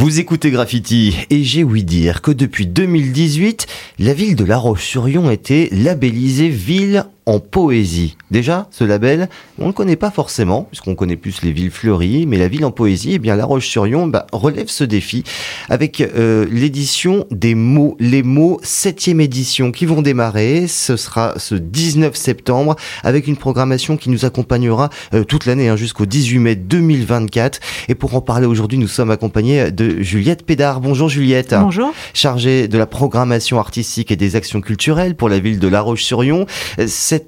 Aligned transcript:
Vous 0.00 0.18
écoutez 0.18 0.50
Graffiti 0.50 1.14
et 1.28 1.44
j'ai 1.44 1.62
ouï 1.62 1.84
dire 1.84 2.22
que 2.22 2.30
depuis 2.30 2.66
2018, 2.66 3.66
la 3.98 4.14
ville 4.14 4.34
de 4.34 4.46
La 4.46 4.56
Roche-sur-Yon 4.56 5.30
était 5.30 5.68
labellisée 5.72 6.48
ville 6.48 7.04
en 7.30 7.38
poésie. 7.38 8.16
Déjà, 8.32 8.66
ce 8.72 8.82
label, 8.82 9.28
on 9.58 9.62
ne 9.62 9.66
le 9.68 9.72
connaît 9.72 9.94
pas 9.94 10.10
forcément, 10.10 10.64
puisqu'on 10.64 10.96
connaît 10.96 11.16
plus 11.16 11.42
les 11.42 11.52
villes 11.52 11.70
fleuries, 11.70 12.26
mais 12.26 12.36
la 12.36 12.48
ville 12.48 12.64
en 12.64 12.72
poésie, 12.72 13.12
eh 13.14 13.18
bien, 13.20 13.36
La 13.36 13.44
Roche-sur-Yon 13.44 14.08
bah, 14.08 14.26
relève 14.32 14.68
ce 14.68 14.82
défi 14.82 15.22
avec 15.68 16.00
euh, 16.00 16.44
l'édition 16.50 17.26
des 17.30 17.54
mots, 17.54 17.96
les 18.00 18.24
mots, 18.24 18.58
septième 18.64 19.20
édition, 19.20 19.70
qui 19.70 19.86
vont 19.86 20.02
démarrer. 20.02 20.66
Ce 20.66 20.96
sera 20.96 21.34
ce 21.36 21.54
19 21.54 22.16
septembre, 22.16 22.74
avec 23.04 23.28
une 23.28 23.36
programmation 23.36 23.96
qui 23.96 24.10
nous 24.10 24.24
accompagnera 24.24 24.90
euh, 25.14 25.22
toute 25.22 25.46
l'année, 25.46 25.68
hein, 25.68 25.76
jusqu'au 25.76 26.06
18 26.06 26.38
mai 26.40 26.56
2024. 26.56 27.60
Et 27.88 27.94
pour 27.94 28.16
en 28.16 28.20
parler 28.20 28.46
aujourd'hui, 28.46 28.78
nous 28.78 28.88
sommes 28.88 29.12
accompagnés 29.12 29.70
de 29.70 30.02
Juliette 30.02 30.44
Pédard. 30.44 30.80
Bonjour 30.80 31.08
Juliette. 31.08 31.54
Bonjour. 31.54 31.92
Chargée 32.12 32.66
de 32.66 32.76
la 32.76 32.86
programmation 32.86 33.60
artistique 33.60 34.10
et 34.10 34.16
des 34.16 34.34
actions 34.34 34.60
culturelles 34.60 35.14
pour 35.14 35.28
la 35.28 35.38
ville 35.38 35.60
de 35.60 35.68
La 35.68 35.80
Roche-sur-Yon 35.80 36.46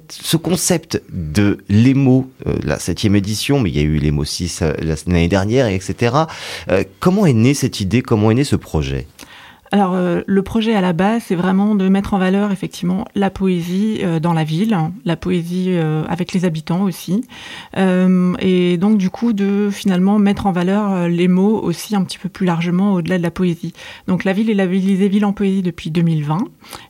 ce 0.09 0.37
concept 0.37 1.01
de 1.11 1.59
l'EMO, 1.69 2.29
euh, 2.47 2.55
la 2.63 2.79
septième 2.79 3.15
édition, 3.15 3.59
mais 3.59 3.69
il 3.69 3.75
y 3.75 3.79
a 3.79 3.83
eu 3.83 3.97
l'EMO 3.97 4.23
6 4.23 4.61
euh, 4.61 4.73
l'année 5.07 5.27
dernière, 5.27 5.67
etc. 5.67 6.15
Euh, 6.69 6.83
comment 6.99 7.25
est 7.25 7.33
née 7.33 7.53
cette 7.53 7.79
idée? 7.79 8.01
Comment 8.01 8.31
est 8.31 8.35
né 8.35 8.43
ce 8.43 8.55
projet? 8.55 9.07
Alors, 9.73 9.95
euh, 9.95 10.21
le 10.27 10.43
projet 10.43 10.75
à 10.75 10.81
la 10.81 10.93
base, 10.93 11.23
c'est 11.25 11.35
vraiment 11.35 11.73
de 11.73 11.89
mettre 11.89 12.13
en 12.13 12.19
valeur 12.19 12.51
effectivement 12.51 13.05
la 13.15 13.31
poésie 13.31 14.01
euh, 14.03 14.19
dans 14.19 14.33
la 14.33 14.43
ville, 14.43 14.77
la 15.03 15.15
poésie 15.17 15.69
euh, 15.69 16.03
avec 16.07 16.31
les 16.31 16.45
habitants 16.45 16.83
aussi, 16.83 17.25
et 17.75 18.77
donc 18.77 18.99
du 18.99 19.09
coup 19.09 19.33
de 19.33 19.69
finalement 19.71 20.19
mettre 20.19 20.45
en 20.45 20.51
valeur 20.51 21.07
les 21.07 21.27
mots 21.27 21.59
aussi 21.59 21.95
un 21.95 22.03
petit 22.03 22.19
peu 22.19 22.29
plus 22.29 22.45
largement 22.45 22.93
au-delà 22.93 23.17
de 23.17 23.23
la 23.23 23.31
poésie. 23.31 23.73
Donc 24.05 24.25
la 24.25 24.33
ville 24.33 24.51
est 24.51 24.53
labellisée 24.53 25.07
ville 25.07 25.25
en 25.25 25.33
poésie 25.33 25.63
depuis 25.63 25.89
2020, 25.89 26.37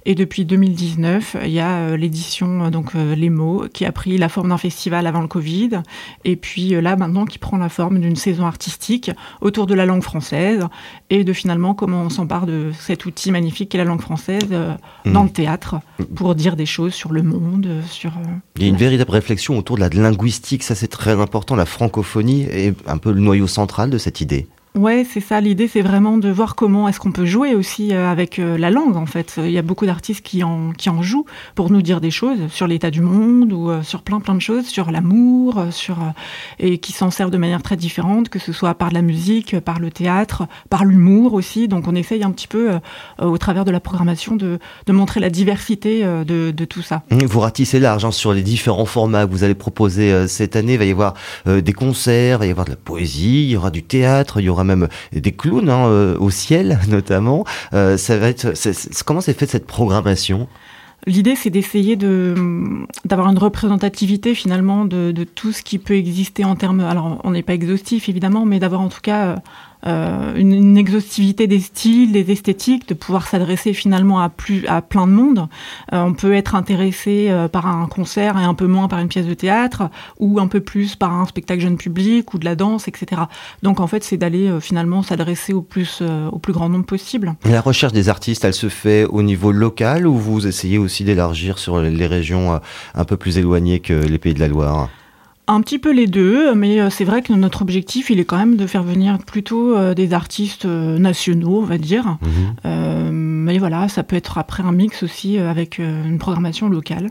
et 0.05 0.13
depuis 0.13 0.43
2019, 0.43 1.37
il 1.45 1.51
y 1.51 1.61
a 1.61 1.95
l'édition 1.95 2.69
donc 2.69 2.95
les 2.95 3.29
mots 3.29 3.63
qui 3.73 3.85
a 3.85 3.93
pris 3.93 4.17
la 4.17 4.27
forme 4.27 4.49
d'un 4.49 4.57
festival 4.57 5.07
avant 5.07 5.21
le 5.21 5.29
Covid, 5.29 5.83
et 6.25 6.35
puis 6.35 6.71
là 6.81 6.97
maintenant 6.97 7.23
qui 7.23 7.39
prend 7.39 7.55
la 7.57 7.69
forme 7.69 7.99
d'une 7.99 8.17
saison 8.17 8.45
artistique 8.45 9.09
autour 9.39 9.67
de 9.67 9.73
la 9.73 9.85
langue 9.85 10.03
française. 10.03 10.67
Et 11.09 11.23
de 11.23 11.33
finalement 11.33 11.75
comment 11.75 12.01
on 12.01 12.09
s'empare 12.09 12.45
de 12.45 12.72
cet 12.79 13.05
outil 13.05 13.31
magnifique 13.31 13.69
qu'est 13.69 13.77
la 13.77 13.83
langue 13.83 14.01
française 14.01 14.47
euh, 14.51 14.73
dans 15.05 15.23
mmh. 15.23 15.27
le 15.27 15.31
théâtre 15.31 15.75
pour 16.15 16.35
dire 16.35 16.55
des 16.55 16.65
choses 16.65 16.93
sur 16.93 17.11
le 17.11 17.23
monde, 17.23 17.67
sur... 17.89 18.11
Euh, 18.11 18.31
Il 18.57 18.63
y 18.63 18.65
a 18.65 18.69
une 18.69 18.77
véritable 18.77 19.11
réflexion 19.11 19.57
autour 19.57 19.75
de 19.75 19.81
la 19.81 19.89
linguistique, 19.89 20.63
ça 20.63 20.75
c'est 20.75 20.87
très 20.87 21.19
important, 21.19 21.55
la 21.55 21.65
francophonie 21.65 22.43
est 22.43 22.75
un 22.87 22.97
peu 22.97 23.11
le 23.11 23.19
noyau 23.19 23.47
central 23.47 23.89
de 23.89 23.97
cette 23.97 24.21
idée. 24.21 24.47
Ouais, 24.75 25.05
c'est 25.07 25.19
ça. 25.19 25.39
L'idée, 25.39 25.67
c'est 25.67 25.83
vraiment 25.83 26.17
de 26.17 26.29
voir 26.29 26.55
comment 26.55 26.87
est-ce 26.87 26.99
qu'on 26.99 27.11
peut 27.11 27.27
jouer 27.27 27.53
aussi 27.53 27.93
euh, 27.93 28.09
avec 28.09 28.39
euh, 28.39 28.57
la 28.57 28.71
langue. 28.71 28.95
En 28.95 29.05
fait, 29.05 29.35
il 29.37 29.51
y 29.51 29.59
a 29.59 29.61
beaucoup 29.61 29.85
d'artistes 29.85 30.25
qui 30.25 30.43
en 30.43 30.73
jouent 31.01 31.25
pour 31.53 31.69
nous 31.69 31.83
dire 31.83 32.01
des 32.01 32.09
choses 32.09 32.39
sur 32.49 32.65
l'état 32.65 32.89
du 32.89 33.01
monde 33.01 33.53
ou 33.53 33.69
euh, 33.69 33.83
sur 33.83 34.01
plein 34.01 34.19
plein 34.19 34.33
de 34.33 34.41
choses, 34.41 34.65
sur 34.65 34.89
l'amour, 34.89 35.65
sur 35.69 35.97
et 36.57 36.79
qui 36.79 36.91
s'en 36.91 37.11
servent 37.11 37.29
de 37.29 37.37
manière 37.37 37.61
très 37.61 37.77
différente, 37.77 38.29
que 38.29 38.39
ce 38.39 38.51
soit 38.51 38.73
par 38.73 38.89
la 38.89 39.03
musique, 39.03 39.59
par 39.59 39.77
le 39.77 39.91
théâtre, 39.91 40.47
par 40.71 40.85
l'humour 40.85 41.35
aussi. 41.35 41.67
Donc, 41.67 41.87
on 41.87 41.93
essaye 41.93 42.23
un 42.23 42.31
petit 42.31 42.47
peu 42.47 42.71
au 43.21 43.37
travers 43.37 43.65
de 43.65 43.71
la 43.71 43.79
programmation 43.79 44.35
de, 44.35 44.57
montrer 44.89 45.19
la 45.19 45.29
diversité 45.29 46.03
de, 46.03 46.51
de 46.51 46.65
tout 46.65 46.81
ça. 46.81 47.03
Mmh, 47.11 47.25
vous 47.25 47.39
ratissez 47.39 47.79
large 47.79 48.05
hein, 48.05 48.11
sur 48.11 48.33
les 48.33 48.41
différents 48.41 48.85
formats 48.85 49.27
que 49.27 49.31
vous 49.31 49.43
allez 49.43 49.55
proposer 49.55 50.27
cette 50.27 50.55
année. 50.55 50.73
Il 50.73 50.79
va 50.79 50.85
y 50.85 50.91
avoir 50.91 51.13
des 51.45 51.73
concerts, 51.73 52.37
il 52.37 52.39
va 52.39 52.45
y 52.47 52.51
avoir 52.51 52.65
de 52.65 52.71
la 52.71 52.77
poésie, 52.77 53.43
il 53.43 53.49
y 53.51 53.55
aura 53.55 53.69
du 53.69 53.83
théâtre, 53.83 54.39
il 54.39 54.45
y 54.45 54.49
aura 54.49 54.62
même 54.63 54.87
des 55.11 55.31
clowns 55.31 55.69
hein, 55.69 55.87
euh, 55.87 56.17
au 56.19 56.29
ciel 56.29 56.79
notamment. 56.89 57.45
Euh, 57.73 57.97
ça 57.97 58.17
va 58.17 58.29
être, 58.29 58.53
comment 59.05 59.21
s'est 59.21 59.33
fait 59.33 59.47
cette 59.47 59.67
programmation? 59.67 60.47
L'idée, 61.05 61.35
c'est 61.35 61.49
d'essayer 61.49 61.97
de 61.97 62.33
d'avoir 63.03 63.27
une 63.27 63.37
représentativité 63.37 64.33
finalement 64.33 64.85
de, 64.85 65.11
de, 65.11 65.25
tout 65.25 65.51
ce 65.51 65.61
qui 65.61 65.77
peut 65.77 65.95
exister 65.95 66.45
en 66.45 66.55
termes. 66.55 66.79
Alors, 66.79 67.19
on 67.25 67.31
n'est 67.31 67.43
pas 67.43 67.53
exhaustif 67.53 68.07
évidemment, 68.07 68.45
mais 68.45 68.59
d'avoir 68.59 68.79
en 68.79 68.87
tout 68.87 69.01
cas 69.01 69.35
euh, 69.85 70.33
une, 70.35 70.77
exhaustivité 70.77 71.47
des 71.47 71.59
styles, 71.59 72.11
des 72.11 72.31
esthétiques, 72.31 72.87
de 72.87 72.93
pouvoir 72.93 73.27
s'adresser 73.27 73.73
finalement 73.73 74.19
à 74.19 74.29
plus 74.29 74.65
à 74.67 74.81
plein 74.81 75.07
de 75.07 75.11
monde. 75.11 75.47
Euh, 75.93 76.03
on 76.03 76.13
peut 76.13 76.33
être 76.33 76.55
intéressé 76.55 77.27
euh, 77.29 77.47
par 77.47 77.67
un 77.67 77.87
concert 77.87 78.37
et 78.39 78.43
un 78.43 78.53
peu 78.53 78.67
moins 78.67 78.87
par 78.87 78.99
une 78.99 79.07
pièce 79.07 79.25
de 79.25 79.33
théâtre, 79.33 79.89
ou 80.19 80.39
un 80.39 80.47
peu 80.47 80.61
plus 80.61 80.95
par 80.95 81.13
un 81.13 81.25
spectacle 81.25 81.61
jeune 81.61 81.77
public 81.77 82.33
ou 82.33 82.39
de 82.39 82.45
la 82.45 82.55
danse, 82.55 82.87
etc. 82.87 83.23
Donc 83.61 83.79
en 83.79 83.87
fait, 83.87 84.03
c'est 84.03 84.17
d'aller 84.17 84.51
finalement 84.61 85.03
s'adresser 85.03 85.53
au 85.53 85.61
plus 85.61 86.01
au 86.01 86.39
plus 86.39 86.53
grand 86.53 86.69
nombre 86.69 86.85
possible. 86.85 87.35
La 87.45 87.61
recherche 87.61 87.93
des 87.93 88.09
artistes, 88.09 88.45
elle 88.45 88.53
se 88.53 88.69
fait 88.69 89.05
au 89.05 89.21
niveau 89.21 89.51
local 89.51 90.07
ou 90.07 90.15
vous 90.15 90.47
essayez 90.47 90.77
aussi 90.77 91.03
d'élargir 91.03 91.59
sur 91.59 91.79
les 91.79 92.07
régions 92.07 92.59
un 92.95 93.05
peu 93.05 93.17
plus 93.17 93.37
éloignées 93.37 93.79
que 93.79 93.93
les 93.93 94.17
Pays 94.17 94.33
de 94.33 94.39
la 94.39 94.47
Loire? 94.47 94.89
Un 95.47 95.61
petit 95.61 95.79
peu 95.79 95.91
les 95.91 96.07
deux, 96.07 96.55
mais 96.55 96.79
euh, 96.79 96.89
c'est 96.89 97.03
vrai 97.03 97.21
que 97.21 97.33
notre 97.33 97.61
objectif, 97.61 98.09
il 98.09 98.19
est 98.19 98.25
quand 98.25 98.37
même 98.37 98.55
de 98.55 98.65
faire 98.65 98.83
venir 98.83 99.17
plutôt 99.19 99.75
euh, 99.75 99.93
des 99.93 100.13
artistes 100.13 100.65
euh, 100.65 100.97
nationaux, 100.97 101.59
on 101.59 101.65
va 101.65 101.77
dire. 101.77 102.17
Mhm. 102.65 103.11
mais 103.11 103.57
voilà, 103.57 103.89
ça 103.89 104.03
peut 104.03 104.15
être 104.15 104.37
après 104.37 104.63
un 104.63 104.71
mix 104.71 105.03
aussi 105.03 105.37
avec 105.37 105.77
une 105.79 106.17
programmation 106.17 106.69
locale. 106.69 107.09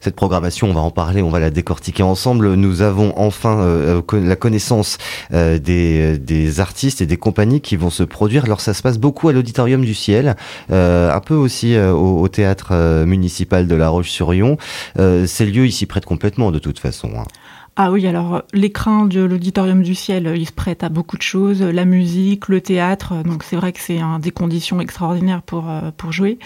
Cette 0.00 0.16
programmation, 0.16 0.68
on 0.68 0.72
va 0.72 0.80
en 0.80 0.90
parler, 0.90 1.22
on 1.22 1.30
va 1.30 1.38
la 1.38 1.50
décortiquer 1.50 2.02
ensemble. 2.02 2.54
Nous 2.54 2.82
avons 2.82 3.12
enfin 3.16 3.60
euh, 3.60 4.02
la 4.12 4.36
connaissance 4.36 4.98
euh, 5.32 5.58
des, 5.58 6.60
artistes 6.60 7.00
et 7.00 7.06
des 7.06 7.16
compagnies 7.16 7.60
qui 7.60 7.76
vont 7.76 7.90
se 7.90 8.02
produire. 8.02 8.44
Alors 8.44 8.60
ça 8.60 8.74
se 8.74 8.82
passe 8.82 8.98
beaucoup 8.98 9.28
à 9.28 9.32
l'Auditorium 9.32 9.84
du 9.84 9.94
Ciel, 9.94 10.36
euh, 10.70 11.14
un 11.14 11.20
peu 11.20 11.34
aussi 11.34 11.78
au, 11.78 12.26
théâtre 12.28 13.04
municipal 13.04 13.66
de 13.66 13.74
La 13.74 13.88
Roche-sur-Yon. 13.88 14.56
ces 14.96 15.46
lieux, 15.46 15.66
ils 15.66 15.72
s'y 15.72 15.86
prêtent 15.86 16.06
complètement 16.06 16.50
de 16.50 16.58
toute 16.58 16.78
façon. 16.78 17.10
Hein. 17.16 17.24
Ah 17.76 17.90
oui, 17.90 18.06
alors 18.06 18.42
l'écran 18.52 19.06
de 19.06 19.20
l'auditorium 19.20 19.82
du 19.82 19.94
ciel, 19.94 20.34
il 20.36 20.46
se 20.46 20.52
prête 20.52 20.82
à 20.84 20.88
beaucoup 20.88 21.16
de 21.16 21.22
choses, 21.22 21.62
la 21.62 21.84
musique, 21.86 22.48
le 22.48 22.60
théâtre, 22.60 23.22
donc 23.24 23.44
c'est 23.44 23.56
vrai 23.56 23.72
que 23.72 23.80
c'est 23.80 24.00
des 24.20 24.30
conditions 24.30 24.80
extraordinaires 24.80 25.42
pour, 25.42 25.64
pour 25.96 26.12
jouer. 26.12 26.38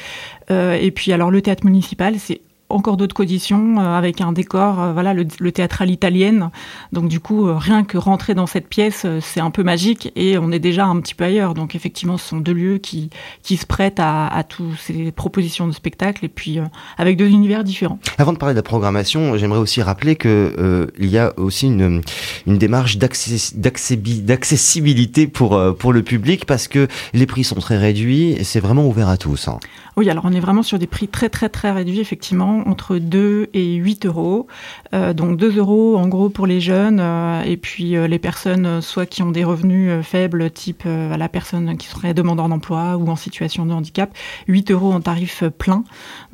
Euh, 0.50 0.75
et 0.75 0.91
puis 0.91 1.12
alors 1.12 1.31
le 1.31 1.42
théâtre 1.42 1.65
municipal, 1.65 2.15
c'est 2.19 2.41
encore 2.69 2.97
d'autres 2.97 3.15
conditions 3.15 3.78
euh, 3.78 3.97
avec 3.97 4.21
un 4.21 4.32
décor, 4.32 4.81
euh, 4.81 4.93
voilà, 4.93 5.15
le, 5.15 5.53
théâtre 5.53 5.82
à 5.82 5.87
l'italienne. 5.87 6.50
Donc 6.93 7.09
du 7.09 7.21
coup, 7.21 7.47
euh, 7.47 7.56
rien 7.56 7.84
que 7.84 7.97
rentrer 7.99 8.34
dans 8.34 8.47
cette 8.47 8.69
pièce, 8.69 9.06
c'est 9.21 9.41
un 9.41 9.50
peu 9.50 9.62
magique 9.62 10.12
et 10.16 10.38
on 10.38 10.50
est 10.50 10.59
déjà 10.59 10.87
un 10.87 11.00
petit 11.00 11.15
peu 11.15 11.25
ailleurs. 11.25 11.54
Donc 11.54 11.75
effectivement, 11.75 12.16
ce 12.16 12.28
sont 12.28 12.38
deux 12.38 12.53
lieux 12.53 12.78
qui 12.78 13.10
qui 13.43 13.56
se 13.56 13.66
prêtent 13.66 14.00
à, 14.00 14.27
à 14.27 14.43
toutes 14.43 14.78
ces 14.78 15.12
propositions 15.12 15.66
de 15.66 15.72
spectacle 15.72 16.25
et 16.25 16.28
puis 16.28 16.59
avec 16.99 17.16
deux 17.16 17.28
univers 17.28 17.65
différents. 17.65 17.99
Avant 18.19 18.32
de 18.32 18.38
parler 18.38 18.54
de 18.54 18.59
la 18.59 18.62
programmation, 18.62 19.37
j'aimerais 19.37 19.59
aussi 19.59 19.83
rappeler 19.83 20.16
que 20.16 20.88
il 20.98 21.09
y 21.09 21.19
a 21.19 21.33
aussi 21.38 21.66
une 21.66 22.03
une 22.46 22.58
démarche 22.58 22.98
d'accessibilité 22.98 25.26
pour 25.26 25.60
pour 25.78 25.92
le 25.92 26.02
public 26.02 26.44
parce 26.46 26.68
que 26.68 26.86
les 27.12 27.26
prix 27.26 27.42
sont 27.44 27.56
très 27.56 27.78
réduits 27.78 28.32
et 28.32 28.44
c'est 28.44 28.60
vraiment 28.60 28.86
ouvert 28.86 29.08
à 29.08 29.16
tous. 29.16 29.48
Hein. 29.48 29.58
Oui, 29.98 30.10
alors 30.10 30.26
on 30.26 30.32
est 30.34 30.40
vraiment 30.40 30.62
sur 30.62 30.78
des 30.78 30.86
prix 30.86 31.08
très 31.08 31.30
très 31.30 31.48
très 31.48 31.72
réduits 31.72 32.00
effectivement 32.00 32.68
entre 32.68 32.98
2 32.98 33.48
et 33.54 33.76
8 33.76 34.04
euros. 34.04 34.46
Euh, 34.92 35.14
donc 35.14 35.38
2 35.38 35.56
euros 35.56 35.96
en 35.96 36.06
gros 36.06 36.28
pour 36.28 36.46
les 36.46 36.60
jeunes 36.60 37.00
euh, 37.00 37.42
et 37.44 37.56
puis 37.56 37.96
euh, 37.96 38.06
les 38.06 38.18
personnes 38.18 38.82
soit 38.82 39.06
qui 39.06 39.22
ont 39.22 39.30
des 39.30 39.42
revenus 39.42 40.04
faibles, 40.04 40.50
type 40.50 40.82
la 40.84 41.28
personne 41.30 41.78
qui 41.78 41.86
serait 41.86 42.12
demandeur 42.12 42.50
d'emploi 42.50 42.98
ou 42.98 43.08
en 43.08 43.16
situation 43.16 43.64
de 43.64 43.72
handicap, 43.72 44.14
8 44.48 44.70
euros 44.70 44.92
en 44.92 45.00
tarif 45.00 45.44
plein. 45.56 45.82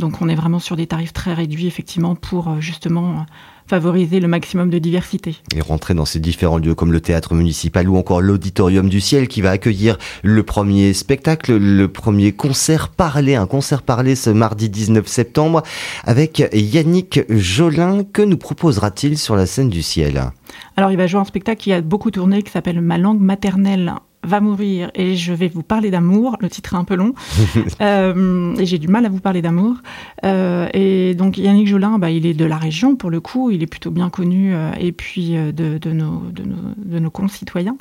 Donc 0.01 0.21
on 0.21 0.29
est 0.29 0.35
vraiment 0.35 0.59
sur 0.59 0.75
des 0.75 0.89
tarifs 0.89 1.13
très 1.13 1.33
réduits 1.33 1.69
effectivement 1.69 2.17
pour 2.17 2.61
justement 2.61 3.27
favoriser 3.67 4.21
le 4.21 4.29
maximum 4.29 4.71
de 4.71 4.79
diversité. 4.79 5.37
Et 5.55 5.61
rentrer 5.61 5.95
dans 5.95 6.05
ces 6.05 6.21
différents 6.21 6.59
lieux 6.59 6.75
comme 6.75 6.93
le 6.93 7.01
théâtre 7.01 7.35
municipal 7.35 7.89
ou 7.89 7.97
encore 7.97 8.21
l'auditorium 8.21 8.89
du 8.89 9.01
ciel 9.01 9.29
qui 9.29 9.41
va 9.43 9.51
accueillir 9.51 9.99
le 10.23 10.43
premier 10.43 10.93
spectacle, 10.93 11.57
le 11.57 11.89
premier 11.89 12.33
concert 12.33 12.89
parlé, 12.89 13.35
un 13.35 13.47
concert 13.47 13.83
parlé 13.83 14.15
ce 14.15 14.31
mardi 14.31 14.69
19 14.69 15.07
septembre 15.07 15.63
avec 16.05 16.49
Yannick 16.53 17.21
Jolin. 17.29 18.05
Que 18.05 18.23
nous 18.23 18.37
proposera-t-il 18.37 19.19
sur 19.19 19.37
la 19.37 19.47
scène 19.47 19.69
du 19.69 19.83
ciel? 19.83 20.31
Alors 20.77 20.91
il 20.91 20.97
va 20.97 21.07
jouer 21.07 21.21
un 21.21 21.25
spectacle 21.25 21.61
qui 21.61 21.73
a 21.73 21.81
beaucoup 21.81 22.11
tourné 22.11 22.43
qui 22.43 22.51
s'appelle 22.51 22.81
Ma 22.81 22.99
langue 22.99 23.21
maternelle 23.21 23.95
va 24.25 24.41
mourir 24.41 24.91
et 24.95 25.17
je 25.17 25.33
vais 25.33 25.49
vous 25.49 25.63
parler 25.63 25.91
d'amour. 25.91 26.37
Le 26.41 26.49
titre 26.49 26.75
est 26.75 26.77
un 26.77 26.85
peu 26.85 26.95
long 26.95 27.15
euh, 27.81 28.55
et 28.57 28.67
j'ai 28.67 28.79
du 28.79 28.89
mal 28.89 29.05
à 29.07 29.09
vous 29.09 29.21
parler 29.21 29.43
d'amour. 29.43 29.77
Euh, 30.25 30.69
et 30.73 31.15
donc 31.15 31.39
Yannick 31.39 31.67
Jolin, 31.67 31.99
bah, 31.99 32.11
il 32.11 32.27
est 32.27 32.35
de 32.35 32.45
la 32.45 32.57
région 32.57 32.97
pour 32.97 33.11
le 33.11 33.21
coup, 33.21 33.51
il 33.51 33.63
est 33.63 33.67
plutôt 33.67 33.91
bien 33.91 34.11
connu 34.11 34.55
euh, 34.55 34.71
et 34.79 34.93
puis 34.93 35.33
de, 35.33 35.79
de, 35.79 35.93
nos, 35.93 36.23
de, 36.31 36.43
nos, 36.43 36.57
de 36.77 36.99
nos 36.99 37.11
concitoyens. 37.11 37.77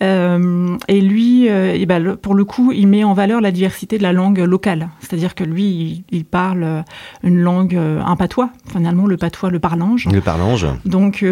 Et 0.00 1.00
lui, 1.00 1.46
et 1.46 1.86
bah, 1.86 2.00
le, 2.00 2.16
pour 2.16 2.34
le 2.34 2.44
coup, 2.44 2.72
il 2.72 2.88
met 2.88 3.04
en 3.04 3.14
valeur 3.14 3.40
la 3.40 3.52
diversité 3.52 3.98
de 3.98 4.02
la 4.02 4.12
langue 4.12 4.40
locale. 4.40 4.88
C'est-à-dire 4.98 5.36
que 5.36 5.44
lui, 5.44 5.62
il, 5.62 6.04
il, 6.10 6.24
parle 6.24 6.82
une 7.22 7.38
langue, 7.38 7.76
un 7.76 8.16
patois, 8.16 8.50
finalement 8.66 9.06
le 9.06 9.16
patois, 9.16 9.50
le 9.50 9.60
parlange. 9.60 10.08
Le 10.12 10.20
parlange. 10.20 10.66
Donc 10.84 11.24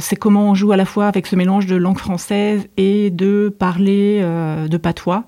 c'est 0.00 0.16
comment 0.16 0.48
on 0.48 0.54
joue 0.54 0.72
à 0.72 0.78
la 0.78 0.86
fois 0.86 1.08
avec 1.08 1.26
ce 1.26 1.36
mélange 1.36 1.66
de 1.66 1.76
langue 1.76 1.98
française 1.98 2.66
et 2.78 3.10
de 3.10 3.54
parler 3.58 3.85
parler 3.86 4.68
de 4.68 4.76
patois 4.76 5.24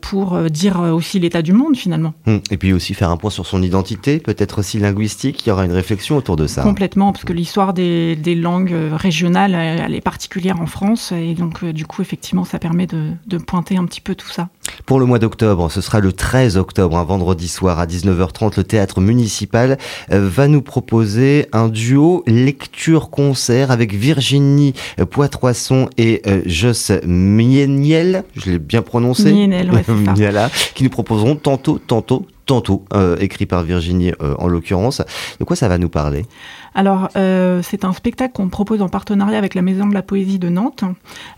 pour 0.00 0.38
dire 0.50 0.80
aussi 0.80 1.18
l'état 1.18 1.42
du 1.42 1.52
monde 1.52 1.76
finalement. 1.76 2.14
Hum, 2.26 2.40
et 2.50 2.56
puis 2.56 2.72
aussi 2.72 2.94
faire 2.94 3.10
un 3.10 3.16
point 3.16 3.30
sur 3.30 3.46
son 3.46 3.62
identité, 3.62 4.18
peut-être 4.18 4.58
aussi 4.60 4.78
linguistique. 4.78 5.44
Il 5.44 5.48
y 5.48 5.52
aura 5.52 5.64
une 5.64 5.72
réflexion 5.72 6.16
autour 6.16 6.36
de 6.36 6.46
ça. 6.46 6.62
Complètement, 6.62 7.12
parce 7.12 7.24
que 7.24 7.32
l'histoire 7.32 7.74
des, 7.74 8.16
des, 8.16 8.34
langues 8.34 8.74
régionales, 8.92 9.54
elle 9.54 9.94
est 9.94 10.00
particulière 10.00 10.60
en 10.60 10.66
France, 10.66 11.12
et 11.12 11.34
donc 11.34 11.64
du 11.64 11.84
coup, 11.86 12.02
effectivement, 12.02 12.44
ça 12.44 12.58
permet 12.58 12.86
de, 12.86 13.10
de 13.26 13.38
pointer 13.38 13.76
un 13.76 13.84
petit 13.84 14.00
peu 14.00 14.14
tout 14.14 14.30
ça. 14.30 14.48
Pour 14.86 14.98
le 14.98 15.06
mois 15.06 15.18
d'octobre, 15.18 15.70
ce 15.70 15.80
sera 15.80 16.00
le 16.00 16.12
13 16.12 16.56
octobre, 16.56 16.96
un 16.96 17.04
vendredi 17.04 17.48
soir 17.48 17.78
à 17.78 17.86
19h30, 17.86 18.56
le 18.56 18.64
théâtre 18.64 19.00
municipal 19.00 19.78
euh, 20.10 20.28
va 20.28 20.48
nous 20.48 20.62
proposer 20.62 21.46
un 21.52 21.68
duo 21.68 22.22
lecture-concert 22.26 23.70
avec 23.70 23.94
Virginie 23.94 24.74
Poitreasson 25.10 25.88
et 25.96 26.22
euh, 26.26 26.42
Joss 26.44 26.92
Mieniel, 27.06 28.24
je 28.36 28.50
l'ai 28.50 28.58
bien 28.58 28.82
prononcé, 28.82 29.32
Mienel, 29.32 29.70
ouais, 29.72 29.84
ça. 30.32 30.50
qui 30.74 30.84
nous 30.84 30.90
proposeront 30.90 31.36
tantôt, 31.36 31.78
tantôt, 31.78 32.26
tantôt, 32.46 32.84
euh, 32.94 33.16
écrit 33.20 33.46
par 33.46 33.62
Virginie 33.62 34.12
en 34.38 34.48
l'occurrence. 34.48 35.02
De 35.38 35.44
quoi 35.44 35.56
ça 35.56 35.68
va 35.68 35.78
nous 35.78 35.88
parler? 35.88 36.26
Alors, 36.74 37.08
euh, 37.16 37.62
c'est 37.62 37.84
un 37.84 37.92
spectacle 37.92 38.32
qu'on 38.32 38.48
propose 38.48 38.82
en 38.82 38.88
partenariat 38.88 39.38
avec 39.38 39.54
la 39.54 39.62
Maison 39.62 39.86
de 39.88 39.94
la 39.94 40.02
Poésie 40.02 40.38
de 40.38 40.48
Nantes, 40.48 40.84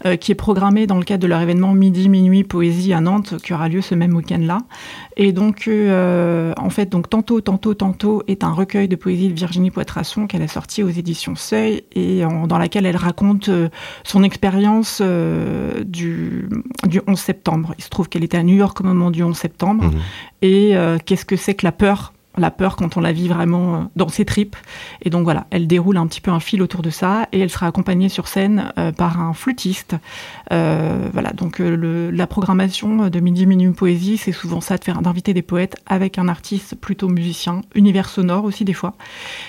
euh, 0.05 0.17
qui 0.17 0.32
est 0.32 0.37
programmé 0.37 0.87
dans 0.87 0.99
le 0.99 1.05
cadre 1.05 1.23
de 1.23 1.26
leur 1.26 1.40
événement 1.40 1.73
Midi 1.73 2.08
Minuit 2.08 2.44
Poésie 2.44 2.93
à 2.93 3.00
Nantes, 3.00 3.34
qui 3.43 3.55
aura 3.55 3.69
lieu 3.69 3.81
ce 3.81 3.94
même 3.94 4.14
week-end-là. 4.14 4.58
Et 5.17 5.32
donc, 5.32 5.69
euh, 5.69 6.52
en 6.58 6.70
fait, 6.70 6.87
donc 6.87 7.08
tantôt, 7.08 7.40
tantôt, 7.40 7.75
tantôt 7.75 8.23
est 8.29 8.44
un 8.44 8.52
recueil 8.52 8.88
de 8.88 8.96
poésie 8.96 9.29
de 9.29 9.34
Virginie 9.34 9.70
Poitrasson 9.70 10.26
qu'elle 10.26 10.43
a 10.43 10.49
sorti 10.49 10.82
aux 10.82 10.88
éditions 10.88 11.34
Seuil 11.34 11.84
et 11.94 12.23
dans 12.46 12.58
laquelle 12.58 12.87
elle 12.87 12.96
raconte 12.96 13.50
son 14.05 14.23
expérience 14.23 15.02
du, 15.02 16.49
du 16.87 17.00
11 17.06 17.19
septembre. 17.19 17.75
Il 17.79 17.84
se 17.84 17.90
trouve 17.90 18.08
qu'elle 18.08 18.25
était 18.25 18.38
à 18.38 18.43
New 18.43 18.55
York 18.55 18.81
au 18.81 18.84
moment 18.84 19.11
du 19.11 19.23
11 19.23 19.37
septembre. 19.37 19.84
Mmh. 19.84 19.99
Et 20.43 20.75
qu'est-ce 21.05 21.25
que 21.25 21.37
c'est 21.37 21.55
que 21.55 21.67
la 21.67 21.73
peur 21.73 22.12
la 22.38 22.50
peur 22.50 22.76
quand 22.76 22.96
on 22.96 23.00
la 23.00 23.12
vit 23.12 23.29
vraiment 23.29 23.75
euh, 23.75 23.79
dans 23.96 24.08
ses 24.08 24.25
tripes. 24.25 24.56
Et 25.02 25.11
donc 25.11 25.25
voilà, 25.25 25.46
elle 25.50 25.67
déroule 25.67 25.96
un 25.96 26.06
petit 26.06 26.20
peu 26.20 26.31
un 26.31 26.40
fil 26.40 26.62
autour 26.62 26.82
de 26.82 26.90
ça 26.90 27.29
et 27.32 27.40
elle 27.40 27.50
sera 27.50 27.67
accompagnée 27.67 28.08
sur 28.08 28.29
scène 28.29 28.73
euh, 28.79 28.93
par 28.93 29.20
un 29.20 29.34
flûtiste. 29.34 29.96
Euh, 30.52 31.08
voilà, 31.12 31.32
donc 31.32 31.61
la 31.61 32.26
programmation 32.26 33.08
de 33.08 33.20
Midi 33.20 33.46
Minuit 33.46 33.73
Poésie, 33.73 34.17
c'est 34.17 34.32
souvent 34.32 34.61
ça 34.61 34.76
de 34.79 34.84
faire 34.84 35.02
d'inviter 35.02 35.34
des 35.34 35.43
poètes 35.43 35.76
avec 35.87 36.19
un 36.19 36.29
artiste 36.29 36.75
plutôt 36.75 37.08
musicien, 37.08 37.62
univers 37.75 38.08
sonore 38.08 38.44
aussi 38.44 38.64
des 38.64 38.73
fois. 38.73 38.94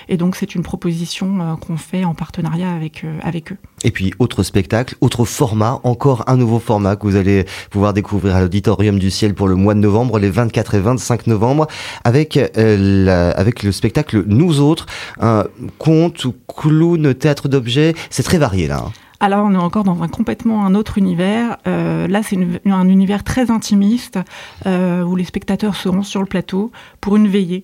Et 0.10 0.18
donc 0.18 0.36
c'est 0.36 0.56
une 0.56 0.64
proposition 0.64 1.58
qu'on 1.58 1.78
fait 1.78 2.06
en 2.06 2.14
partenariat 2.14 2.74
avec 2.74 3.06
avec 3.22 3.52
eux. 3.52 3.58
Et 3.84 3.92
puis 3.92 4.14
autre 4.20 4.44
spectacle, 4.44 4.96
autre 5.02 5.26
format, 5.26 5.80
encore 5.84 6.24
un 6.28 6.38
nouveau 6.38 6.60
format 6.60 6.96
que 6.96 7.04
vous 7.04 7.16
allez 7.16 7.46
pouvoir 7.70 7.94
découvrir 7.94 8.36
à 8.36 8.42
l'Auditorium 8.42 9.00
du 9.00 9.12
Ciel 9.12 9.34
pour 9.34 9.48
le 9.48 9.56
mois 9.56 9.74
de 9.74 9.80
novembre, 9.80 10.20
les 10.20 10.30
24 10.30 10.76
et 10.76 10.80
25 10.80 11.28
novembre, 11.28 11.68
avec 12.04 12.38
avec 12.74 13.64
le 13.64 13.72
spectacle 13.72 14.24
Nous 14.28 14.60
autres, 14.60 14.86
un 15.20 15.46
conte 15.78 16.26
ou 16.26 16.34
clown, 16.48 17.14
théâtre 17.14 17.48
d'objets. 17.48 17.94
C'est 18.10 18.24
très 18.24 18.38
varié 18.38 18.68
là. 18.68 18.84
Hein. 18.86 18.92
Alors 19.24 19.46
on 19.46 19.54
est 19.54 19.58
encore 19.58 19.86
dans 19.86 20.04
un 20.04 20.10
complètement 20.10 20.66
un 20.66 20.76
autre 20.76 20.98
univers. 20.98 21.56
Euh, 21.66 22.10
là, 22.10 22.24
c'est 22.24 22.38
un 22.66 22.90
univers 22.90 23.24
très 23.24 23.52
intimiste 23.52 24.20
euh, 24.66 25.02
où 25.02 25.16
les 25.16 25.24
spectateurs 25.24 25.76
seront 25.76 26.04
sur 26.04 26.20
le 26.20 26.26
plateau 26.26 26.74
pour 27.00 27.16
une 27.16 27.30
veillée. 27.30 27.64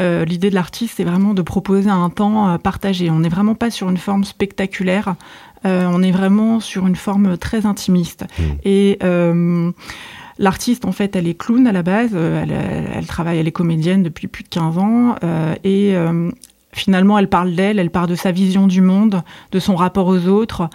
Euh, 0.00 0.26
l'idée 0.26 0.50
de 0.50 0.54
l'artiste, 0.54 0.96
c'est 0.98 1.04
vraiment 1.04 1.32
de 1.32 1.40
proposer 1.40 1.88
un 1.88 2.10
temps 2.10 2.58
partagé. 2.58 3.08
On 3.08 3.20
n'est 3.20 3.30
vraiment 3.30 3.54
pas 3.54 3.70
sur 3.70 3.88
une 3.88 3.96
forme 3.96 4.24
spectaculaire. 4.24 5.14
on 5.64 6.02
est 6.02 6.12
vraiment 6.12 6.60
sur 6.60 6.86
une 6.86 6.96
forme 6.96 7.38
très 7.38 7.64
intimiste. 7.64 8.26
Mmh. 8.38 8.42
Et 8.66 8.98
L'artiste, 10.38 10.84
en 10.84 10.92
fait, 10.92 11.16
elle 11.16 11.26
est 11.26 11.34
clown 11.34 11.66
à 11.66 11.72
la 11.72 11.82
base. 11.82 12.10
Euh, 12.14 12.44
elle, 12.94 13.06
travaille, 13.06 13.38
elle 13.38 13.48
est 13.48 13.52
comédienne 13.52 14.02
depuis 14.02 14.28
plus 14.28 14.44
de 14.44 14.48
15 14.48 14.78
ans. 14.78 15.16
Euh, 15.24 15.54
et 15.64 15.96
euh, 15.96 16.30
finalement, 16.72 17.18
elle 17.18 17.28
parle 17.28 17.54
d'elle, 17.54 17.80
elle 17.80 17.90
parle 17.90 18.08
de 18.08 18.14
sa 18.14 18.30
vision 18.30 18.68
du 18.68 18.80
monde, 18.80 19.22
de 19.50 19.58
son 19.58 19.74
rapport 19.74 20.06
aux 20.06 20.28
autres. 20.28 20.70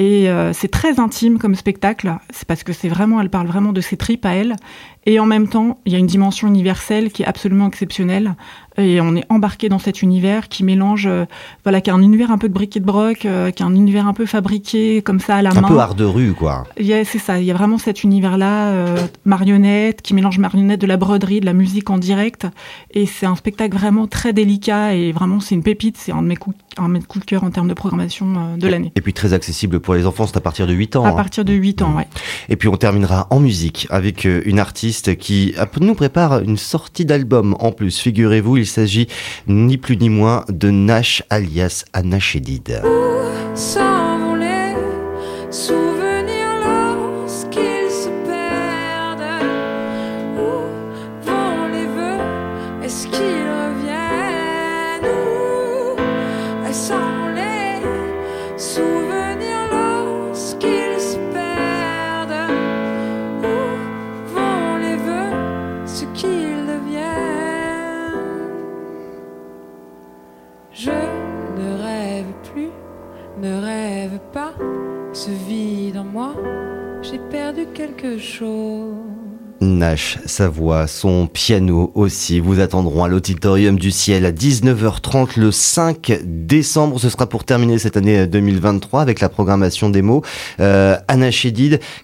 Et 0.00 0.28
c'est 0.52 0.70
très 0.70 1.00
intime 1.00 1.38
comme 1.40 1.56
spectacle. 1.56 2.14
C'est 2.30 2.46
parce 2.46 2.62
que 2.62 2.72
c'est 2.72 2.88
vraiment, 2.88 3.20
elle 3.20 3.30
parle 3.30 3.48
vraiment 3.48 3.72
de 3.72 3.80
ses 3.80 3.96
tripes 3.96 4.24
à 4.24 4.34
elle. 4.34 4.54
Et 5.06 5.20
en 5.20 5.26
même 5.26 5.48
temps, 5.48 5.78
il 5.86 5.92
y 5.92 5.96
a 5.96 5.98
une 5.98 6.06
dimension 6.06 6.48
universelle 6.48 7.10
qui 7.10 7.22
est 7.22 7.26
absolument 7.26 7.66
exceptionnelle 7.66 8.34
et 8.78 9.00
on 9.00 9.16
est 9.16 9.24
embarqué 9.28 9.68
dans 9.68 9.78
cet 9.78 10.02
univers 10.02 10.48
qui 10.48 10.62
mélange, 10.62 11.06
euh, 11.06 11.26
voilà, 11.64 11.80
qui 11.80 11.90
a 11.90 11.94
un 11.94 12.02
univers 12.02 12.30
un 12.30 12.38
peu 12.38 12.48
de 12.48 12.54
briquet 12.54 12.80
de 12.80 12.84
broc, 12.84 13.24
euh, 13.24 13.50
qui 13.50 13.62
a 13.62 13.66
un 13.66 13.74
univers 13.74 14.06
un 14.06 14.14
peu 14.14 14.24
fabriqué 14.24 15.02
comme 15.02 15.18
ça 15.18 15.36
à 15.36 15.42
la 15.42 15.52
main. 15.52 15.64
Un 15.64 15.68
peu 15.68 15.78
art 15.78 15.94
de 15.96 16.04
rue, 16.04 16.32
quoi. 16.32 16.64
c'est 16.78 17.18
ça. 17.18 17.40
Il 17.40 17.44
y 17.44 17.50
a 17.50 17.54
vraiment 17.54 17.78
cet 17.78 18.04
univers-là, 18.04 18.68
euh, 18.68 18.96
marionnette, 19.24 20.02
qui 20.02 20.14
mélange 20.14 20.38
marionnette, 20.38 20.80
de 20.80 20.86
la 20.86 20.96
broderie, 20.96 21.40
de 21.40 21.46
la 21.46 21.54
musique 21.54 21.90
en 21.90 21.98
direct. 21.98 22.46
Et 22.92 23.06
c'est 23.06 23.26
un 23.26 23.34
spectacle 23.34 23.76
vraiment 23.76 24.06
très 24.06 24.32
délicat 24.32 24.94
et 24.94 25.10
vraiment 25.12 25.40
c'est 25.40 25.56
une 25.56 25.62
pépite. 25.64 25.96
C'est 25.98 26.12
un 26.12 26.22
de 26.22 26.28
mes 26.28 26.36
coups, 26.36 26.56
un 26.76 26.88
de 26.88 26.98
coups 27.04 27.24
de 27.24 27.30
cœur 27.30 27.42
en 27.42 27.50
termes 27.50 27.68
de 27.68 27.74
programmation 27.74 28.56
de 28.56 28.68
l'année. 28.68 28.92
Et 28.94 29.00
puis 29.00 29.12
très 29.12 29.32
accessible 29.32 29.80
pour 29.80 29.94
les 29.94 30.06
enfants. 30.06 30.26
C'est 30.26 30.36
à 30.36 30.40
partir 30.40 30.66
de 30.66 30.72
8 30.72 30.96
ans. 30.96 31.04
À 31.04 31.08
hein. 31.08 31.12
partir 31.12 31.44
de 31.44 31.52
8 31.52 31.82
ans, 31.82 31.96
ouais. 31.96 32.06
Et 32.48 32.56
puis 32.56 32.68
on 32.68 32.76
terminera 32.76 33.26
en 33.30 33.40
musique 33.40 33.88
avec 33.90 34.24
une 34.24 34.60
artiste 34.60 34.97
qui 35.02 35.54
nous 35.80 35.94
prépare 35.94 36.40
une 36.40 36.56
sortie 36.56 37.04
d'album 37.04 37.56
en 37.60 37.72
plus. 37.72 37.98
Figurez-vous, 37.98 38.58
il 38.58 38.66
s'agit 38.66 39.08
ni 39.46 39.78
plus 39.78 39.96
ni 39.96 40.08
moins 40.08 40.44
de 40.48 40.70
Nash 40.70 41.22
alias 41.30 41.84
Anachedid. 73.42 74.50
quelque 77.74 78.18
chose. 78.18 78.94
Nash, 79.60 80.18
sa 80.24 80.48
voix, 80.48 80.86
son 80.86 81.26
piano 81.26 81.90
aussi 81.96 82.38
vous 82.38 82.60
attendront 82.60 83.02
à 83.02 83.08
l'Auditorium 83.08 83.76
du 83.76 83.90
Ciel 83.90 84.24
à 84.24 84.30
19h30 84.30 85.38
le 85.38 85.50
5 85.50 86.20
décembre. 86.24 87.00
Ce 87.00 87.08
sera 87.08 87.28
pour 87.28 87.42
terminer 87.44 87.78
cette 87.78 87.96
année 87.96 88.28
2023 88.28 89.02
avec 89.02 89.18
la 89.20 89.28
programmation 89.28 89.90
des 89.90 90.02
mots. 90.02 90.22
Euh, 90.60 90.96
Anna 91.08 91.30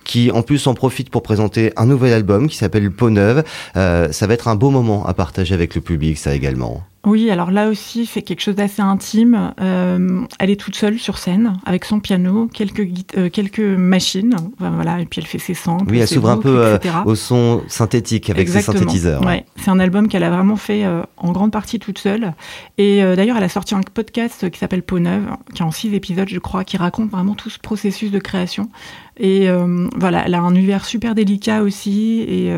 qui 0.04 0.32
en 0.32 0.42
plus 0.42 0.66
en 0.66 0.74
profite 0.74 1.10
pour 1.10 1.22
présenter 1.22 1.72
un 1.76 1.86
nouvel 1.86 2.12
album 2.12 2.48
qui 2.48 2.56
s'appelle 2.56 2.90
Peau 2.90 3.10
Neuve. 3.10 3.44
Euh, 3.76 4.10
ça 4.10 4.26
va 4.26 4.34
être 4.34 4.48
un 4.48 4.56
beau 4.56 4.70
moment 4.70 5.06
à 5.06 5.14
partager 5.14 5.54
avec 5.54 5.76
le 5.76 5.80
public 5.80 6.18
ça 6.18 6.34
également. 6.34 6.82
Oui, 7.06 7.30
alors 7.30 7.50
là 7.50 7.68
aussi, 7.68 8.06
c'est 8.06 8.22
quelque 8.22 8.40
chose 8.40 8.54
d'assez 8.54 8.80
intime. 8.80 9.52
Euh, 9.60 10.22
elle 10.38 10.50
est 10.50 10.56
toute 10.56 10.74
seule 10.74 10.98
sur 10.98 11.18
scène, 11.18 11.58
avec 11.66 11.84
son 11.84 12.00
piano, 12.00 12.48
quelques, 12.52 12.88
euh, 13.16 13.28
quelques 13.28 13.60
machines, 13.60 14.34
voilà, 14.58 15.00
et 15.00 15.04
puis 15.04 15.20
elle 15.20 15.26
fait 15.26 15.38
ses 15.38 15.52
samples. 15.52 15.92
Oui, 15.92 15.98
elle 15.98 16.08
s'ouvre 16.08 16.30
un 16.30 16.38
peu 16.38 16.56
euh, 16.58 16.78
au 17.04 17.14
son 17.14 17.62
synthétique 17.68 18.30
avec 18.30 18.48
ses 18.48 18.62
synthétiseurs. 18.62 19.22
Ouais. 19.22 19.44
C'est 19.56 19.70
un 19.70 19.80
album 19.80 20.08
qu'elle 20.08 20.22
a 20.22 20.30
vraiment 20.30 20.56
fait 20.56 20.84
en 21.16 21.32
grande 21.32 21.52
partie 21.52 21.78
toute 21.78 21.98
seule. 21.98 22.32
Et 22.78 23.02
d'ailleurs, 23.16 23.36
elle 23.36 23.44
a 23.44 23.48
sorti 23.48 23.74
un 23.74 23.80
podcast 23.82 24.50
qui 24.50 24.58
s'appelle 24.58 24.82
Peau 24.82 24.98
Neuve, 24.98 25.28
qui 25.54 25.62
est 25.62 25.64
en 25.64 25.70
six 25.70 25.92
épisodes, 25.94 26.28
je 26.28 26.38
crois, 26.38 26.64
qui 26.64 26.76
raconte 26.76 27.10
vraiment 27.10 27.34
tout 27.34 27.50
ce 27.50 27.58
processus 27.58 28.10
de 28.10 28.18
création. 28.18 28.70
Et 29.18 29.48
voilà, 29.96 30.24
elle 30.26 30.34
a 30.34 30.40
un 30.40 30.54
univers 30.54 30.84
super 30.84 31.14
délicat 31.14 31.62
aussi, 31.62 32.20
et 32.20 32.52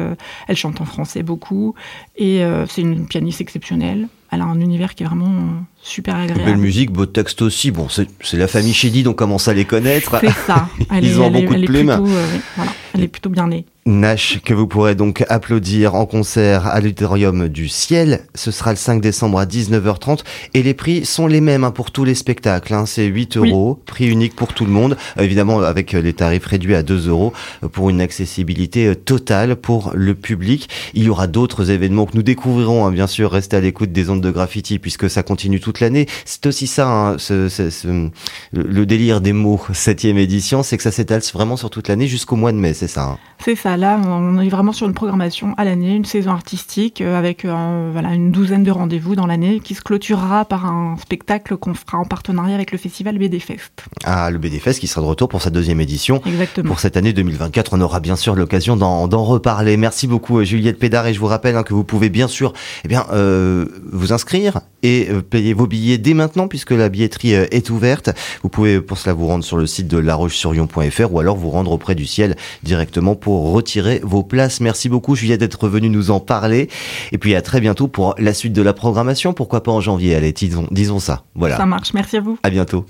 elle 0.46 0.56
chante 0.56 0.80
en 0.80 0.84
français 0.84 1.22
beaucoup, 1.22 1.74
et 2.16 2.42
c'est 2.68 2.82
une 2.82 3.06
pianiste 3.06 3.40
exceptionnelle 3.40 4.08
elle 4.36 4.42
a 4.42 4.44
un 4.44 4.60
univers 4.60 4.94
qui 4.94 5.02
est 5.02 5.06
vraiment 5.06 5.32
super 5.82 6.16
agréable. 6.16 6.44
Belle 6.44 6.58
musique, 6.58 6.92
beau 6.92 7.06
texte 7.06 7.40
aussi. 7.42 7.70
Bon, 7.70 7.88
c'est 7.88 8.36
la 8.36 8.46
famille 8.46 8.74
Chédid, 8.74 9.06
on 9.06 9.14
commence 9.14 9.48
à 9.48 9.54
les 9.54 9.64
connaître. 9.64 10.18
C'est 10.20 10.30
ça. 10.30 10.68
Ils 11.02 11.20
ont 11.20 11.30
beaucoup 11.30 11.54
de 11.54 11.64
plumes. 11.64 11.90
Euh, 11.90 12.36
elle 12.94 13.02
est 13.02 13.08
plutôt 13.08 13.30
bien 13.30 13.48
née. 13.48 13.64
Nash, 13.86 14.40
que 14.44 14.52
vous 14.52 14.66
pourrez 14.66 14.96
donc 14.96 15.24
applaudir 15.28 15.94
en 15.94 16.06
concert 16.06 16.66
à 16.66 16.80
l'Auditorium 16.80 17.48
du 17.48 17.68
Ciel. 17.68 18.24
Ce 18.34 18.50
sera 18.50 18.72
le 18.72 18.76
5 18.76 19.00
décembre 19.00 19.38
à 19.38 19.46
19h30 19.46 20.24
et 20.54 20.64
les 20.64 20.74
prix 20.74 21.04
sont 21.04 21.28
les 21.28 21.40
mêmes 21.40 21.62
hein, 21.62 21.70
pour 21.70 21.92
tous 21.92 22.02
les 22.02 22.16
spectacles. 22.16 22.74
Hein. 22.74 22.84
C'est 22.84 23.04
8 23.04 23.36
euros, 23.36 23.80
prix 23.86 24.08
unique 24.08 24.34
pour 24.34 24.54
tout 24.54 24.64
le 24.64 24.72
monde, 24.72 24.96
évidemment 25.20 25.60
avec 25.60 25.92
les 25.92 26.12
tarifs 26.14 26.46
réduits 26.46 26.74
à 26.74 26.82
2 26.82 27.08
euros 27.08 27.32
pour 27.70 27.88
une 27.88 28.00
accessibilité 28.00 28.96
totale 28.96 29.54
pour 29.54 29.92
le 29.94 30.16
public. 30.16 30.68
Il 30.94 31.04
y 31.04 31.08
aura 31.08 31.28
d'autres 31.28 31.70
événements 31.70 32.06
que 32.06 32.16
nous 32.16 32.24
découvrirons, 32.24 32.86
hein, 32.86 32.90
bien 32.90 33.06
sûr. 33.06 33.30
Restez 33.30 33.56
à 33.56 33.60
l'écoute 33.60 33.92
des 33.92 34.10
ondes 34.10 34.20
de 34.20 34.32
graffiti 34.32 34.80
puisque 34.80 35.08
ça 35.08 35.22
continue 35.22 35.60
toute 35.60 35.78
l'année. 35.78 36.08
C'est 36.24 36.46
aussi 36.46 36.66
ça, 36.66 36.88
hein, 36.88 37.18
ce, 37.18 37.48
ce, 37.48 37.70
ce, 37.70 38.08
le 38.52 38.84
délire 38.84 39.20
des 39.20 39.32
mots, 39.32 39.60
septième 39.72 40.18
édition, 40.18 40.64
c'est 40.64 40.76
que 40.76 40.82
ça 40.82 40.90
s'étale 40.90 41.22
vraiment 41.32 41.56
sur 41.56 41.70
toute 41.70 41.86
l'année 41.86 42.08
jusqu'au 42.08 42.34
mois 42.34 42.50
de 42.50 42.58
mai, 42.58 42.74
c'est 42.74 42.88
ça 42.88 43.04
hein. 43.04 43.18
C'est 43.46 43.54
ça 43.54 43.76
là, 43.76 44.00
on 44.04 44.40
est 44.40 44.48
vraiment 44.48 44.72
sur 44.72 44.88
une 44.88 44.92
programmation 44.92 45.54
à 45.56 45.62
l'année, 45.62 45.94
une 45.94 46.04
saison 46.04 46.32
artistique 46.32 47.00
euh, 47.00 47.16
avec 47.16 47.44
euh, 47.44 47.90
voilà, 47.92 48.12
une 48.12 48.32
douzaine 48.32 48.64
de 48.64 48.72
rendez-vous 48.72 49.14
dans 49.14 49.28
l'année 49.28 49.60
qui 49.60 49.76
se 49.76 49.82
clôturera 49.82 50.44
par 50.46 50.66
un 50.66 50.96
spectacle 51.00 51.56
qu'on 51.56 51.72
fera 51.72 51.98
en 51.98 52.04
partenariat 52.04 52.56
avec 52.56 52.72
le 52.72 52.78
festival 52.78 53.16
BD 53.18 53.38
Fest. 53.38 53.84
Ah, 54.02 54.32
le 54.32 54.38
BD 54.38 54.58
Fest 54.58 54.80
qui 54.80 54.88
sera 54.88 55.00
de 55.00 55.06
retour 55.06 55.28
pour 55.28 55.42
sa 55.42 55.50
deuxième 55.50 55.80
édition. 55.80 56.20
Exactement. 56.26 56.66
Pour 56.66 56.80
cette 56.80 56.96
année 56.96 57.12
2024, 57.12 57.74
on 57.74 57.80
aura 57.82 58.00
bien 58.00 58.16
sûr 58.16 58.34
l'occasion 58.34 58.76
d'en 58.76 59.22
reparler. 59.22 59.76
Merci 59.76 60.08
beaucoup 60.08 60.42
Juliette 60.42 60.80
Pédard 60.80 61.06
et 61.06 61.14
je 61.14 61.20
vous 61.20 61.26
rappelle 61.26 61.54
hein, 61.54 61.62
que 61.62 61.72
vous 61.72 61.84
pouvez 61.84 62.08
bien 62.08 62.26
sûr 62.26 62.52
eh 62.84 62.88
bien, 62.88 63.06
euh, 63.12 63.66
vous 63.92 64.12
inscrire 64.12 64.58
et 64.86 65.08
euh, 65.10 65.20
payer 65.20 65.52
vos 65.52 65.66
billets 65.66 65.98
dès 65.98 66.14
maintenant 66.14 66.46
puisque 66.46 66.70
la 66.70 66.88
billetterie 66.88 67.34
euh, 67.34 67.46
est 67.50 67.70
ouverte. 67.70 68.10
Vous 68.42 68.48
pouvez 68.48 68.80
pour 68.80 68.98
cela 68.98 69.14
vous 69.14 69.26
rendre 69.26 69.42
sur 69.42 69.56
le 69.56 69.66
site 69.66 69.88
de 69.88 69.98
laroche-sur-yon.fr 69.98 71.12
ou 71.12 71.18
alors 71.18 71.36
vous 71.36 71.50
rendre 71.50 71.72
auprès 71.72 71.96
du 71.96 72.06
ciel 72.06 72.36
directement 72.62 73.16
pour 73.16 73.50
retirer 73.50 74.00
vos 74.04 74.22
places. 74.22 74.60
Merci 74.60 74.88
beaucoup 74.88 75.16
Juliette 75.16 75.40
d'être 75.40 75.68
venue 75.68 75.88
nous 75.88 76.12
en 76.12 76.20
parler. 76.20 76.68
Et 77.10 77.18
puis 77.18 77.34
à 77.34 77.42
très 77.42 77.60
bientôt 77.60 77.88
pour 77.88 78.14
la 78.18 78.32
suite 78.32 78.52
de 78.52 78.62
la 78.62 78.72
programmation. 78.72 79.32
Pourquoi 79.32 79.62
pas 79.62 79.72
en 79.72 79.80
janvier? 79.80 80.14
Allez, 80.14 80.32
disons, 80.32 80.68
disons 80.70 81.00
ça. 81.00 81.24
Voilà. 81.34 81.56
Ça 81.56 81.66
marche. 81.66 81.92
Merci 81.92 82.18
à 82.18 82.20
vous. 82.20 82.38
À 82.44 82.50
bientôt. 82.50 82.84